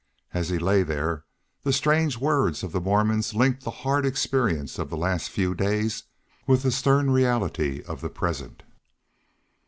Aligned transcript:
As 0.33 0.49
he 0.49 0.57
lay 0.57 0.81
there 0.81 1.25
the 1.61 1.71
strange 1.71 2.17
words 2.17 2.63
of 2.63 2.71
the 2.71 2.81
Mormons 2.81 3.35
linked 3.35 3.61
the 3.61 3.69
hard 3.85 4.03
experience 4.03 4.79
of 4.79 4.89
the 4.89 4.97
last 4.97 5.29
few 5.29 5.53
days 5.53 6.05
with 6.47 6.63
the 6.63 6.71
stern 6.71 7.11
reality 7.11 7.83
of 7.83 8.01
the 8.01 8.09
present. 8.09 8.63